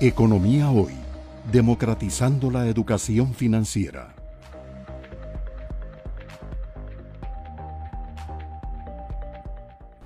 Economía 0.00 0.70
Hoy, 0.70 0.94
democratizando 1.50 2.52
la 2.52 2.68
educación 2.68 3.34
financiera. 3.34 4.14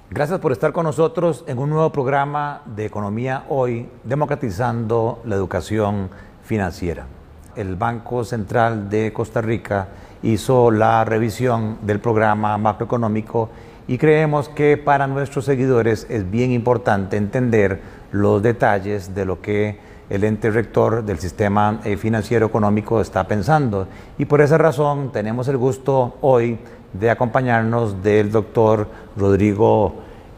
Gracias 0.08 0.38
por 0.40 0.52
estar 0.52 0.72
con 0.72 0.84
nosotros 0.84 1.44
en 1.46 1.58
un 1.58 1.68
nuevo 1.68 1.92
programa 1.92 2.62
de 2.64 2.86
Economía 2.86 3.44
Hoy, 3.50 3.86
democratizando 4.02 5.20
la 5.26 5.34
educación 5.34 6.09
financiera. 6.43 7.04
El 7.54 7.77
Banco 7.77 8.24
Central 8.24 8.88
de 8.88 9.12
Costa 9.12 9.43
Rica 9.43 9.88
hizo 10.22 10.70
la 10.70 11.04
revisión 11.04 11.77
del 11.82 12.00
programa 12.00 12.56
macroeconómico 12.56 13.50
y 13.86 13.98
creemos 13.98 14.48
que 14.48 14.79
para 14.79 15.06
nuestros 15.06 15.45
seguidores 15.45 16.06
es 16.09 16.30
bien 16.30 16.50
importante 16.50 17.18
entender 17.18 18.02
los 18.12 18.42
detalles 18.42 19.14
de 19.14 19.24
lo 19.24 19.40
que 19.40 19.78
el 20.08 20.24
ente 20.24 20.50
rector 20.50 21.04
del 21.04 21.18
sistema 21.18 21.80
eh, 21.84 21.96
financiero 21.96 22.46
económico 22.46 23.00
está 23.00 23.27
pensando. 23.27 23.88
Y 24.18 24.27
por 24.27 24.41
esa 24.42 24.59
razón 24.59 25.10
tenemos 25.10 25.48
el 25.48 25.56
gusto 25.56 26.18
hoy 26.20 26.59
de 26.92 27.10
acompañarnos 27.10 28.02
del 28.02 28.30
doctor 28.30 28.88
Rodrigo 29.16 29.95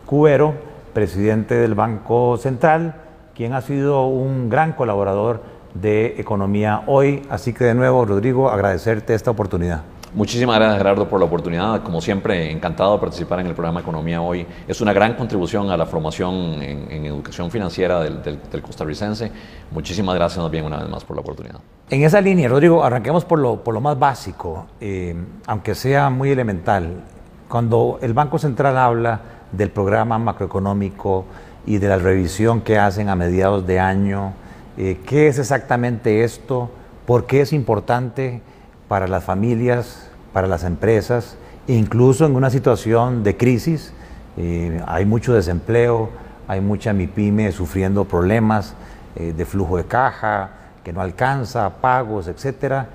Cubero, 0.07 0.55
presidente 0.93 1.57
del 1.57 1.75
Banco 1.75 2.37
Central, 2.37 2.95
quien 3.35 3.53
ha 3.53 3.61
sido 3.61 4.07
un 4.07 4.49
gran 4.49 4.73
colaborador 4.75 5.43
de 5.75 6.15
Economía 6.19 6.83
Hoy. 6.87 7.23
Así 7.29 7.53
que 7.53 7.65
de 7.65 7.75
nuevo, 7.75 8.05
Rodrigo, 8.05 8.51
agradecerte 8.51 9.15
esta 9.15 9.33
oportunidad. 9.33 9.83
Muchísimas 10.15 10.55
gracias 10.55 10.79
Gerardo 10.79 11.09
por 11.09 11.19
la 11.19 11.27
oportunidad. 11.27 11.83
Como 11.83 12.01
siempre, 12.01 12.49
encantado 12.53 12.93
de 12.93 13.01
participar 13.01 13.41
en 13.41 13.49
el 13.49 13.55
programa 13.55 13.81
Economía 13.81 14.23
Hoy. 14.23 14.47
Es 14.69 14.81
una 14.81 14.93
gran 14.93 15.15
contribución 15.15 15.71
a 15.71 15.77
la 15.77 15.87
formación 15.87 16.63
en, 16.63 17.05
educación 17.05 17.51
financiera 17.51 18.01
del, 18.01 18.63
costarricense. 18.63 19.33
Muchísimas 19.73 20.15
gracias 20.15 20.49
bien 20.53 20.67
una 20.67 20.79
vez 20.79 20.89
más 20.89 21.03
por 21.03 21.17
la 21.17 21.23
oportunidad. 21.23 21.59
En 21.91 22.05
esa 22.05 22.21
línea, 22.21 22.49
Rodrigo, 22.49 22.85
arranquemos 22.85 23.25
por 23.25 23.41
lo, 23.41 23.65
por 23.65 23.75
lo 23.75 23.81
más 23.81 23.99
básico, 23.99 24.67
eh, 24.81 25.17
aunque 25.49 25.75
sea 25.75 26.11
muy 26.11 26.31
elemental. 26.31 27.03
Cuando 27.49 27.99
el 28.01 28.15
Banco 28.15 28.39
Central 28.39 28.79
habla 28.79 29.21
del 29.51 29.71
programa 29.71 30.17
macroeconómico 30.21 31.25
y 31.67 31.79
de 31.79 31.89
la 31.89 31.97
revisión 31.97 32.61
que 32.61 32.79
hacen 32.79 33.09
a 33.09 33.17
mediados 33.17 33.67
de 33.67 33.81
año, 33.81 34.33
eh, 34.79 35.01
¿qué 35.05 35.27
es 35.27 35.41
exactamente 35.41 36.23
esto? 36.23 36.71
¿Por 37.05 37.27
qué 37.27 37.41
es 37.41 37.53
importante? 37.53 38.43
para 38.89 39.09
las 39.09 39.25
familias, 39.25 40.11
para 40.35 40.49
las 40.49 40.65
empresas, 40.65 41.37
incluso 41.69 42.27
en 42.27 42.35
una 42.35 42.51
situación 42.51 43.23
de 43.23 43.37
crisis. 43.37 43.95
Eh, 44.37 44.83
hay 44.87 45.07
mucho 45.07 45.33
desempleo, 45.33 46.11
hay 46.49 46.61
mucha 46.61 46.93
MIPYME 46.93 47.53
sufriendo 47.53 48.05
problemas 48.05 48.75
eh, 49.15 49.33
de 49.33 49.47
flujo 49.47 49.77
de 49.77 49.85
caja, 49.85 50.51
que 50.83 50.93
no 50.93 51.01
alcanza, 51.01 51.71
pagos, 51.81 52.27
etcétera. 52.27 52.89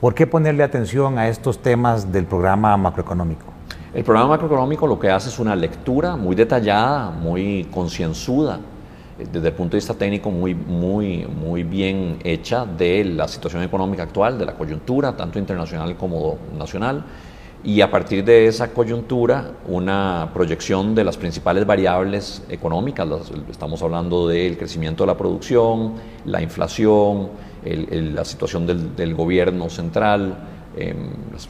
¿Por 0.00 0.14
qué 0.14 0.28
ponerle 0.28 0.62
atención 0.62 1.18
a 1.18 1.28
estos 1.28 1.60
temas 1.60 2.12
del 2.12 2.24
programa 2.24 2.76
macroeconómico? 2.76 3.46
El 3.92 4.04
programa 4.04 4.28
macroeconómico 4.30 4.86
lo 4.86 5.00
que 5.00 5.10
hace 5.10 5.28
es 5.28 5.38
una 5.40 5.56
lectura 5.56 6.14
muy 6.14 6.36
detallada, 6.36 7.10
muy 7.10 7.66
concienzuda 7.72 8.60
desde 9.18 9.48
el 9.48 9.54
punto 9.54 9.72
de 9.72 9.78
vista 9.78 9.94
técnico 9.94 10.30
muy, 10.30 10.54
muy, 10.54 11.26
muy 11.26 11.62
bien 11.62 12.18
hecha 12.22 12.66
de 12.66 13.04
la 13.04 13.26
situación 13.28 13.62
económica 13.62 14.02
actual, 14.02 14.38
de 14.38 14.44
la 14.44 14.54
coyuntura, 14.54 15.16
tanto 15.16 15.38
internacional 15.38 15.96
como 15.96 16.38
nacional, 16.56 17.04
y 17.64 17.80
a 17.80 17.90
partir 17.90 18.24
de 18.24 18.46
esa 18.46 18.68
coyuntura 18.72 19.52
una 19.66 20.30
proyección 20.32 20.94
de 20.94 21.02
las 21.02 21.16
principales 21.16 21.66
variables 21.66 22.42
económicas, 22.48 23.08
estamos 23.50 23.82
hablando 23.82 24.28
del 24.28 24.56
crecimiento 24.56 25.02
de 25.02 25.08
la 25.08 25.16
producción, 25.16 25.94
la 26.26 26.42
inflación, 26.42 27.30
la 27.64 28.24
situación 28.24 28.66
del, 28.66 28.94
del 28.94 29.14
gobierno 29.14 29.68
central, 29.68 30.36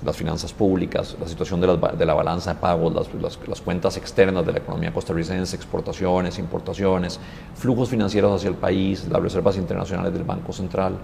las, 0.04 0.16
finanzas 0.16 0.52
públicas, 0.52 1.16
la 1.20 1.26
situación 1.26 1.60
de, 1.60 1.66
la 2.06 2.14
balanza 2.14 2.54
de 2.54 2.60
pagos, 2.60 3.08
las, 3.20 3.60
cuentas 3.60 3.96
externas 3.96 4.46
de 4.46 4.52
la 4.52 4.58
economía 4.58 4.92
costarricense, 4.92 5.56
exportaciones, 5.56 6.38
importaciones, 6.38 7.18
flujos 7.54 7.88
financieros 7.88 8.36
hacia 8.36 8.48
el 8.48 8.54
país, 8.54 9.08
las 9.08 9.20
reservas 9.20 9.56
internacionales 9.56 10.12
del 10.12 10.22
Banco 10.22 10.52
Central. 10.52 10.98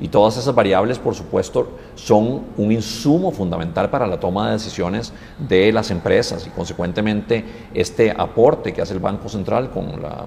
Y 0.00 0.08
todas 0.08 0.36
esas 0.36 0.54
variables, 0.54 0.98
por 0.98 1.14
supuesto, 1.14 1.68
son 1.94 2.44
un 2.56 2.72
insumo 2.72 3.30
fundamental 3.30 3.90
para 3.90 4.06
la 4.06 4.18
toma 4.18 4.46
de 4.46 4.52
decisiones 4.54 5.12
de 5.38 5.70
las 5.72 5.90
empresas 5.90 6.46
y, 6.46 6.50
consecuentemente, 6.50 7.44
este 7.74 8.10
aporte 8.10 8.72
que 8.72 8.80
hace 8.80 8.94
el 8.94 9.00
Banco 9.00 9.28
Central 9.28 9.70
con 9.70 10.00
la 10.00 10.24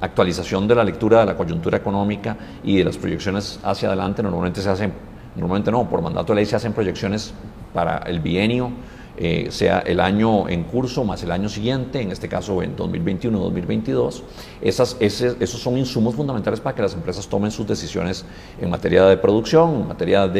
actualización 0.00 0.68
de 0.68 0.74
la 0.74 0.84
lectura 0.84 1.20
de 1.20 1.26
la 1.26 1.36
coyuntura 1.36 1.78
económica 1.78 2.36
y 2.62 2.78
de 2.78 2.84
las 2.84 2.96
proyecciones 2.96 3.58
hacia 3.62 3.88
adelante 3.88 4.22
normalmente 4.22 4.60
se 4.60 4.68
hace 4.68 4.90
Normalmente 5.36 5.70
no, 5.70 5.88
por 5.88 6.00
mandato 6.00 6.32
de 6.32 6.36
ley 6.36 6.46
se 6.46 6.56
hacen 6.56 6.72
proyecciones 6.72 7.34
para 7.72 7.98
el 7.98 8.20
bienio, 8.20 8.70
eh, 9.16 9.46
sea 9.50 9.78
el 9.80 10.00
año 10.00 10.48
en 10.48 10.64
curso 10.64 11.04
más 11.04 11.22
el 11.22 11.30
año 11.30 11.48
siguiente, 11.48 12.00
en 12.00 12.10
este 12.10 12.28
caso 12.28 12.60
en 12.62 12.76
2021-2022. 12.76 14.22
esos 14.60 15.50
son 15.50 15.78
insumos 15.78 16.16
fundamentales 16.16 16.58
para 16.60 16.74
que 16.74 16.82
las 16.82 16.94
empresas 16.94 17.28
tomen 17.28 17.52
sus 17.52 17.64
decisiones 17.64 18.24
en 18.60 18.70
materia 18.70 19.04
de 19.04 19.16
producción, 19.16 19.82
en 19.82 19.88
materia 19.88 20.24
em, 20.24 20.32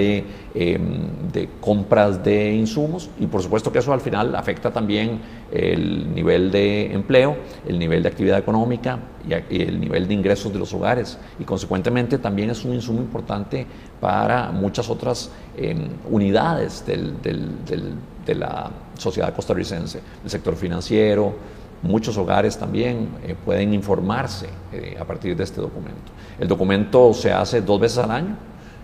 de 1.32 1.48
compras 1.60 2.24
de 2.24 2.52
insumos 2.52 3.10
y 3.20 3.26
por 3.26 3.42
supuesto 3.42 3.70
que 3.70 3.78
eso 3.78 3.92
al 3.92 4.00
final 4.00 4.34
afecta 4.34 4.72
también 4.72 5.20
el 5.52 6.12
nivel 6.12 6.50
de 6.50 6.92
empleo, 6.92 7.36
el 7.68 7.78
nivel 7.78 8.02
de 8.02 8.08
actividad 8.08 8.38
económica 8.38 8.98
y, 9.28 9.62
el 9.62 9.80
nivel 9.80 10.06
de 10.08 10.14
ingresos 10.14 10.52
de 10.52 10.58
los 10.58 10.72
hogares 10.74 11.18
y 11.38 11.44
consecuentemente 11.44 12.18
también 12.18 12.50
es 12.50 12.64
un 12.64 12.74
insumo 12.74 13.00
importante 13.00 13.66
para 14.00 14.50
muchas 14.50 14.88
otras 14.90 15.30
em, 15.56 15.88
unidades 16.10 16.84
de 16.86 18.34
la 18.34 18.70
sociedad 18.98 19.34
costarricense, 19.34 20.00
el 20.22 20.30
sector 20.30 20.56
financiero, 20.56 21.34
muchos 21.82 22.16
hogares 22.16 22.56
también 22.56 23.08
eh, 23.26 23.34
pueden 23.44 23.74
informarse 23.74 24.48
eh, 24.72 24.96
a 24.98 25.04
partir 25.04 25.36
de 25.36 25.44
este 25.44 25.60
documento. 25.60 26.12
El 26.38 26.48
documento 26.48 27.12
se 27.12 27.32
hace 27.32 27.60
dos 27.60 27.78
veces 27.78 27.98
al 27.98 28.10
año. 28.10 28.36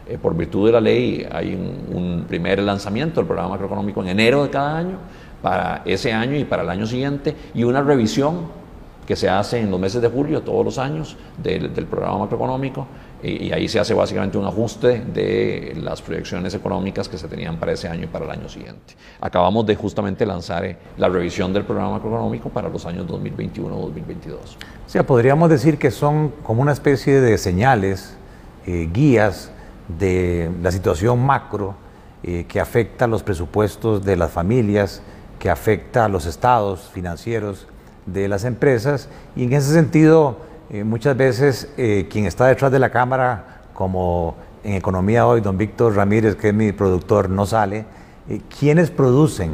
Eh, 0.07 0.19
por 0.19 0.37
virtud 0.37 0.67
de 0.67 0.73
la 0.73 0.81
ley 0.81 1.27
hay 1.31 1.55
un 1.55 2.25
primer 2.29 2.59
lanzamiento 2.61 3.21
del 3.21 3.27
programa 3.27 3.51
macroeconómico 3.51 4.03
en 4.03 4.09
enero 4.09 4.43
de 4.43 4.51
cada 4.51 4.77
año 4.77 4.99
para 5.41 5.83
ese 5.85 6.13
año 6.13 6.37
y 6.37 6.45
para 6.45 6.63
el 6.63 6.71
año 6.71 6.87
siguiente 6.87 7.35
y 7.55 7.65
una 7.65 7.83
revisión 7.83 8.60
que 9.11 9.17
se 9.17 9.29
hace 9.29 9.59
en 9.59 9.73
los 9.73 9.81
meses 9.81 10.01
de 10.01 10.07
julio 10.07 10.41
todos 10.43 10.65
los 10.65 10.79
años 10.79 11.17
del, 11.37 11.69
programa 11.87 12.19
macroeconómico 12.19 12.87
y, 13.21 13.51
ahí 13.51 13.67
se 13.69 13.81
hace 13.81 13.93
básicamente 13.93 14.39
un 14.39 14.47
ajuste 14.47 15.01
de 15.01 15.77
las 15.83 16.01
proyecciones 16.01 16.55
económicas 16.55 17.09
que 17.09 17.19
se 17.19 17.27
tenían 17.27 17.57
para 17.57 17.73
ese 17.73 17.89
año 17.89 18.05
y 18.05 18.07
para 18.07 18.27
el 18.27 18.31
año 18.31 18.49
siguiente. 18.49 18.95
Acabamos 19.21 19.67
de 19.67 19.75
justamente 19.75 20.25
lanzar 20.25 20.65
eh, 20.65 20.77
la 20.97 21.09
revisión 21.09 21.53
del 21.53 21.65
programa 21.65 21.95
macroeconómico 21.95 22.51
para 22.51 22.69
los 22.69 22.87
años 22.87 23.09
2021-2022. 23.09 24.35
O 24.35 24.89
sea, 24.89 25.05
podríamos 25.05 25.51
decir 25.51 25.77
que 25.77 25.91
son 25.91 26.29
como 26.45 26.63
una 26.63 26.71
especie 26.71 27.21
de 27.21 27.37
señales, 27.37 28.17
eh, 28.65 28.89
guías 28.93 29.51
de 29.99 30.53
la 30.63 30.71
situación 30.71 31.19
macro 31.19 31.75
eh, 32.23 32.45
que 32.47 32.61
afecta 32.61 33.09
los 33.09 33.25
presupuestos 33.25 34.05
de 34.05 34.15
las 34.15 34.31
familias, 34.31 35.03
que 35.41 35.51
afecta 35.51 36.05
a 36.05 36.09
los 36.09 36.27
estados 36.27 36.89
financieros 36.93 37.67
de 38.13 38.29
las 38.29 38.45
empresas 38.45 39.09
y 39.37 39.45
en 39.45 39.53
ese 39.53 39.73
sentido 39.73 40.37
eh, 40.73 40.85
muchas 40.85 41.17
veces 41.17 41.69
eh, 41.77 42.07
quien 42.09 42.27
está 42.27 42.47
detrás 42.47 42.71
de 42.71 42.79
la 42.79 42.91
cámara, 42.91 43.63
como 43.75 44.37
en 44.63 44.75
Economía 44.75 45.27
Hoy, 45.27 45.41
don 45.41 45.59
Víctor 45.59 45.97
Ramírez, 45.97 46.37
que 46.37 46.51
es 46.51 46.55
mi 46.55 46.71
productor, 46.71 47.29
no 47.29 47.45
sale, 47.45 47.87
eh, 48.29 48.41
¿quiénes 48.57 48.91
producen 48.93 49.51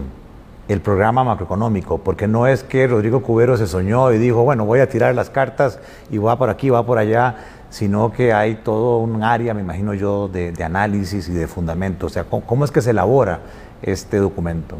el 0.69 0.83
programa 0.83 1.25
macroeconómico? 1.25 1.99
Porque 1.99 2.28
no 2.28 2.47
es 2.47 2.62
que 2.62 2.87
Rodrigo 2.87 3.22
Cubero 3.22 3.56
se 3.56 3.66
soñó 3.66 4.12
y 4.12 4.19
dijo, 4.19 4.43
bueno, 4.43 4.66
voy 4.66 4.81
a 4.81 4.91
tirar 4.91 5.15
las 5.15 5.31
cartas 5.31 5.78
y 6.11 6.19
va 6.19 6.37
por 6.37 6.50
aquí, 6.50 6.69
va 6.69 6.84
por 6.84 6.99
allá, 6.99 7.37
sino 7.71 8.12
que 8.12 8.34
hay 8.34 8.56
todo 8.56 8.98
un 8.98 9.22
área, 9.22 9.54
me 9.54 9.63
imagino 9.63 9.95
yo, 9.95 10.28
de, 10.28 10.53
análisis 10.63 11.31
y 11.31 11.33
de 11.33 11.47
fundamento. 11.47 12.07
O 12.07 12.10
sea, 12.10 12.25
¿cómo 12.25 12.66
es 12.66 12.71
que 12.71 12.83
se 12.83 12.91
elabora 12.91 13.41
este 13.81 14.19
documento? 14.19 14.77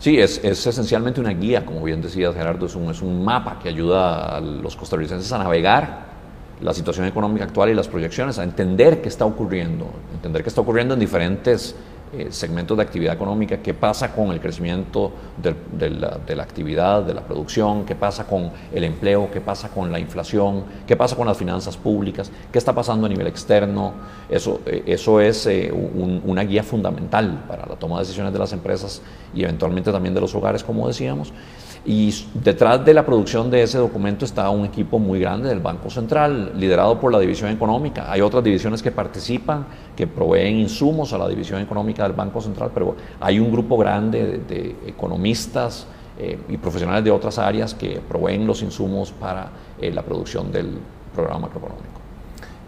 Sí, 0.00 0.18
es, 0.18 0.42
esencialmente 0.42 1.20
una 1.20 1.34
guía, 1.34 1.66
como 1.66 1.82
bien 1.84 2.00
decía 2.00 2.32
Gerardo, 2.32 2.64
es 2.64 2.74
un, 2.74 2.90
es 2.90 3.02
un 3.02 3.22
mapa 3.22 3.58
que 3.62 3.68
ayuda 3.68 4.36
a 4.36 4.40
los 4.40 4.74
costarricenses 4.74 5.30
a 5.30 5.36
navegar 5.36 6.06
la 6.62 6.72
situación 6.72 7.06
económica 7.06 7.44
actual 7.44 7.68
y 7.68 7.74
las 7.74 7.86
proyecciones, 7.86 8.38
a 8.38 8.44
entender 8.44 9.02
qué 9.02 9.10
está 9.10 9.26
ocurriendo, 9.26 9.90
entender 10.14 10.42
qué 10.42 10.48
está 10.48 10.62
ocurriendo 10.62 10.94
en 10.94 11.00
diferentes 11.00 11.74
eh, 12.12 12.28
segmentos 12.30 12.76
de 12.76 12.82
actividad 12.82 13.14
económica, 13.14 13.58
qué 13.58 13.72
pasa 13.72 14.12
con 14.12 14.32
el 14.32 14.40
crecimiento 14.40 15.12
de, 15.40 15.90
la, 15.90 16.42
actividad, 16.42 17.02
de 17.02 17.14
la 17.14 17.20
producción, 17.20 17.84
qué 17.84 17.94
pasa 17.94 18.26
con 18.26 18.50
el 18.72 18.82
empleo, 18.82 19.30
qué 19.32 19.40
pasa 19.40 19.68
con 19.68 19.92
la 19.92 20.00
inflación, 20.00 20.64
qué 20.88 20.96
pasa 20.96 21.14
con 21.14 21.28
las 21.28 21.36
finanzas 21.36 21.76
públicas, 21.76 22.32
qué 22.50 22.58
está 22.58 22.74
pasando 22.74 23.06
a 23.06 23.08
nivel 23.08 23.28
externo. 23.28 23.92
Eso, 24.28 24.60
eh, 24.66 24.82
eso 24.86 25.20
es 25.20 25.46
eh, 25.46 25.72
una 25.72 26.42
guía 26.42 26.64
fundamental 26.64 27.44
para 27.46 27.64
la 27.64 27.76
toma 27.76 27.98
de 27.98 28.02
decisiones 28.02 28.32
de 28.32 28.38
las 28.40 28.52
empresas 28.52 29.02
y 29.32 29.44
eventualmente 29.44 29.92
también 29.92 30.12
de 30.12 30.20
los 30.20 30.34
hogares, 30.34 30.64
como 30.64 30.88
decíamos. 30.88 31.32
Y 31.84 32.14
detrás 32.34 32.84
de 32.84 32.92
la 32.92 33.06
producción 33.06 33.50
de 33.50 33.62
ese 33.62 33.78
documento 33.78 34.26
está 34.26 34.50
un 34.50 34.66
equipo 34.66 34.98
muy 34.98 35.18
grande 35.18 35.48
del 35.48 35.60
Banco 35.60 35.88
Central, 35.88 36.52
liderado 36.56 37.00
por 37.00 37.10
la 37.10 37.18
División 37.18 37.50
Económica. 37.50 38.12
Hay 38.12 38.20
otras 38.20 38.44
divisiones 38.44 38.82
que 38.82 38.90
participan, 38.90 39.66
que 39.96 40.06
proveen 40.06 40.58
insumos 40.58 41.14
a 41.14 41.18
la 41.18 41.26
División 41.26 41.62
Económica 41.62 41.99
del 42.04 42.16
Banco 42.16 42.40
Central, 42.40 42.70
pero 42.72 42.96
hay 43.20 43.38
un 43.38 43.50
grupo 43.50 43.76
grande 43.76 44.40
de, 44.46 44.76
economistas 44.86 45.86
eh, 46.18 46.38
y 46.48 46.56
profesionales 46.56 47.04
de 47.04 47.10
otras 47.10 47.38
áreas 47.38 47.74
que 47.74 48.00
proveen 48.06 48.46
los 48.46 48.62
insumos 48.62 49.12
para 49.12 49.50
eh, 49.80 49.90
la 49.90 50.02
producción 50.02 50.52
del 50.52 50.78
programa 51.14 51.40
macroeconómico. 51.40 52.00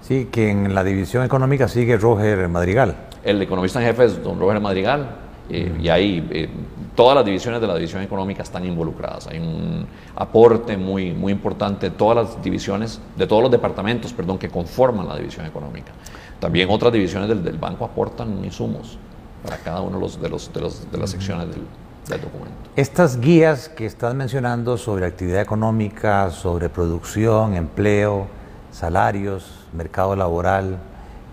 Sí, 0.01 0.29
que 0.33 0.51
en 0.51 0.75
la 0.75 0.83
División 0.83 1.25
Económica 1.25 1.69
sigue 1.69 1.97
Roger 1.97 2.49
Madrigal. 2.49 2.97
El 3.23 3.41
economista 3.41 3.81
en 3.81 3.87
jefe 3.87 4.05
es 4.07 4.23
don 4.23 4.41
Roger 4.41 4.61
Madrigal, 4.61 5.09
eh, 5.49 5.71
y 5.83 5.89
ahí 5.89 6.27
eh, 6.31 6.49
todas 6.95 7.15
las 7.15 7.25
divisiones 7.25 7.61
de 7.61 7.67
la 7.67 7.75
división 7.75 8.03
económica 8.03 8.43
están 8.43 8.65
involucradas. 8.65 9.27
Hay 9.27 9.39
un 9.39 9.87
aporte 10.17 10.77
muy, 10.77 11.13
muy 11.13 11.33
importante 11.33 11.91
de 11.91 11.97
todas 11.97 12.17
las 12.17 12.43
divisiones, 12.43 13.01
de 13.17 13.27
todos 13.27 13.43
los 13.43 13.51
departamentos, 13.51 14.13
perdón, 14.13 14.39
que 14.39 14.49
conforman 14.49 15.07
la 15.09 15.17
división 15.17 15.45
económica. 15.47 15.93
También 16.41 16.69
otras 16.71 16.93
divisiones 16.93 17.29
del, 17.29 17.43
del 17.43 17.59
banco 17.59 17.85
aportan 17.85 18.45
insumos 18.45 18.99
para 19.43 19.57
cada 19.59 19.81
una 19.81 19.97
de, 19.97 20.01
los, 20.01 20.21
de, 20.21 20.29
los, 20.29 20.53
de, 20.53 20.61
los, 20.61 20.91
de 20.91 20.99
las 20.99 21.11
secciones 21.11 21.49
del, 21.49 21.67
del 22.09 22.21
documento. 22.21 22.53
Estas 22.77 23.21
guías 23.21 23.69
que 23.69 23.87
estás 23.87 24.15
mencionando 24.15 24.79
sobre 24.79 25.07
actividad 25.07 25.41
económica, 25.41 26.31
sobre 26.31 26.69
producción, 26.69 27.55
empleo, 27.55 28.27
salarios, 28.71 29.67
mercado 29.73 30.17
laboral, 30.17 30.79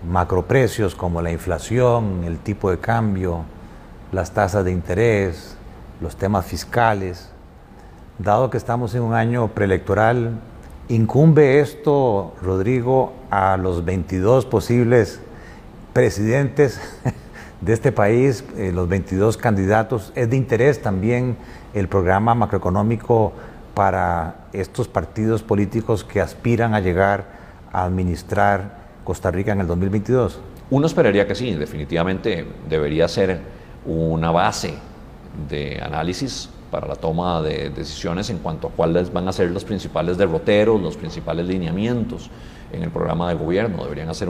macroprecios 0.08 0.94
como 0.94 1.22
la 1.22 1.30
inflación, 1.30 2.24
el 2.24 2.38
tipo 2.38 2.70
de 2.70 2.78
cambio, 2.78 3.44
las 4.12 4.32
tasas 4.32 4.64
de 4.64 4.72
interés, 4.72 5.56
los 6.00 6.16
temas 6.16 6.46
fiscales. 6.46 7.30
Dado 8.18 8.50
que 8.50 8.58
estamos 8.58 8.94
en 8.94 9.02
un 9.02 9.14
año 9.14 9.48
preelectoral, 9.48 10.40
¿incumbe 10.88 11.60
esto, 11.60 12.34
Rodrigo, 12.42 13.12
a 13.30 13.56
los 13.56 13.84
22 13.84 14.46
posibles 14.46 15.20
presidentes 15.92 16.80
de 17.60 17.72
este 17.72 17.92
país, 17.92 18.44
eh, 18.56 18.72
los 18.72 18.88
22 18.88 19.36
candidatos? 19.36 20.12
¿Es 20.14 20.30
de 20.30 20.36
interés 20.36 20.80
también 20.82 21.36
el 21.74 21.88
programa 21.88 22.34
macroeconómico 22.34 23.32
para 23.74 24.46
estos 24.52 24.88
partidos 24.88 25.42
políticos 25.42 26.04
que 26.04 26.20
aspiran 26.20 26.74
a 26.74 26.80
llegar 26.80 27.26
a 27.72 27.84
administrar 27.84 28.78
Costa 29.04 29.30
Rica 29.30 29.52
en 29.52 29.60
el 29.60 29.66
2022? 29.66 30.40
Uno 30.70 30.86
esperaría 30.86 31.26
que 31.26 31.34
sí, 31.34 31.52
definitivamente 31.54 32.46
debería 32.68 33.08
ser 33.08 33.40
una 33.84 34.30
base 34.30 34.74
de 35.48 35.80
análisis 35.82 36.50
para 36.70 36.86
la 36.86 36.96
toma 36.96 37.42
de 37.42 37.70
decisiones 37.70 38.30
en 38.30 38.38
cuanto 38.38 38.68
a 38.68 38.70
cuáles 38.70 39.12
van 39.12 39.28
a 39.28 39.32
ser 39.32 39.50
los 39.50 39.64
principales 39.64 40.16
derroteros, 40.16 40.80
los 40.80 40.96
principales 40.96 41.46
lineamientos 41.46 42.30
en 42.72 42.82
el 42.82 42.90
programa 42.90 43.28
de 43.28 43.34
gobierno. 43.34 43.82
Deberían 43.82 44.08
hacer 44.08 44.28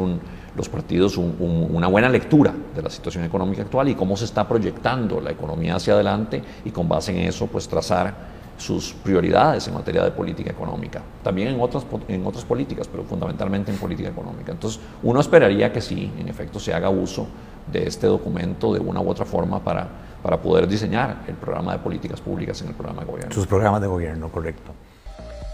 los 0.56 0.68
partidos 0.68 1.16
una 1.16 1.88
buena 1.88 2.08
lectura 2.08 2.54
de 2.74 2.82
la 2.82 2.90
situación 2.90 3.24
económica 3.24 3.62
actual 3.62 3.88
y 3.88 3.94
cómo 3.94 4.16
se 4.16 4.24
está 4.24 4.48
proyectando 4.48 5.20
la 5.20 5.30
economía 5.30 5.76
hacia 5.76 5.94
adelante 5.94 6.42
y 6.64 6.70
con 6.70 6.88
base 6.88 7.12
en 7.12 7.28
eso 7.28 7.46
pues 7.46 7.68
trazar 7.68 8.40
sus 8.60 8.92
prioridades 8.92 9.66
en 9.68 9.74
materia 9.74 10.04
de 10.04 10.10
política 10.10 10.50
económica, 10.50 11.00
también 11.22 11.48
en 11.48 11.60
otras, 11.60 11.84
en 12.08 12.26
otras 12.26 12.44
políticas, 12.44 12.86
pero 12.88 13.04
fundamentalmente 13.04 13.72
en 13.72 13.78
política 13.78 14.10
económica. 14.10 14.52
Entonces, 14.52 14.78
uno 15.02 15.18
esperaría 15.18 15.72
que 15.72 15.80
sí, 15.80 16.12
en 16.18 16.28
efecto, 16.28 16.60
se 16.60 16.74
haga 16.74 16.90
uso 16.90 17.26
de 17.72 17.86
este 17.86 18.06
documento 18.06 18.74
de 18.74 18.80
una 18.80 19.00
u 19.00 19.08
otra 19.08 19.24
forma 19.24 19.64
para, 19.64 19.88
para 20.22 20.40
poder 20.40 20.68
diseñar 20.68 21.24
el 21.26 21.34
programa 21.34 21.72
de 21.72 21.78
políticas 21.78 22.20
públicas 22.20 22.60
en 22.62 22.68
el 22.68 22.74
programa 22.74 23.00
de 23.00 23.06
gobierno. 23.06 23.34
Sus 23.34 23.46
programas 23.46 23.80
de 23.80 23.86
gobierno, 23.86 24.28
correcto. 24.30 24.72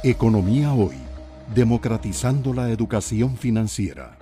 Economía 0.02 0.72
hoy, 0.72 0.96
democratizando 1.54 2.52
la 2.52 2.70
educación 2.70 3.36
financiera. 3.36 4.16